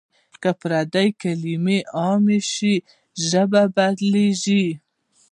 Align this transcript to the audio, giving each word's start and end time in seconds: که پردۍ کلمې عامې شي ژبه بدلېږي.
که 0.41 0.51
پردۍ 0.59 1.07
کلمې 1.21 1.77
عامې 1.99 2.39
شي 2.51 2.75
ژبه 3.29 3.63
بدلېږي. 3.75 4.65